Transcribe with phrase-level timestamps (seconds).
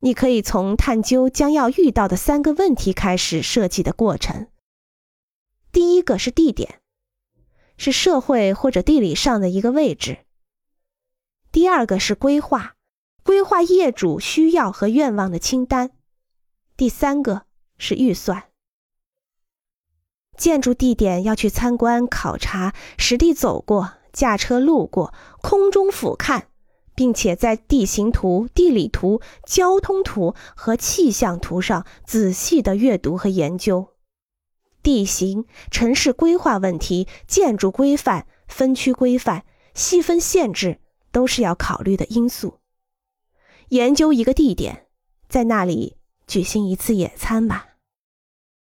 [0.00, 4.46] 你可以从探究将要遇到的三个问题开始设计的过程。
[5.72, 6.80] 第一个是地点，
[7.76, 10.18] 是社会或者地理上的一个位置。
[11.50, 12.76] 第二个是规划，
[13.24, 15.90] 规划业主需要和愿望的清单。
[16.76, 17.42] 第三个
[17.76, 18.44] 是预算。
[20.36, 25.12] 建筑地点要去参观考察，实地走过，驾车路过，
[25.42, 26.44] 空中俯瞰。
[26.98, 33.90] 并且在地形图、地理图、交通图和气象图上仔细的阅读和研究，
[34.82, 39.44] 地形、城市规划问题、建筑规范、分区规范、
[39.74, 40.80] 细分限制
[41.12, 42.58] 都是要考虑的因素。
[43.68, 44.88] 研究一个地点，
[45.28, 47.77] 在那里举行一次野餐吧。